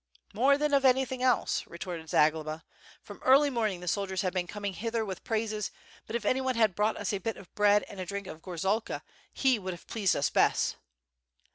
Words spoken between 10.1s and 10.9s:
us best.